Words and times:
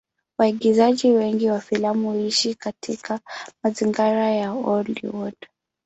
Waigizaji 0.37 1.11
wengi 1.11 1.49
wa 1.49 1.59
filamu 1.59 2.11
huishi 2.11 2.55
katika 2.55 3.19
mazingira 3.63 4.29
ya 4.31 4.49
Hollywood. 4.49 5.35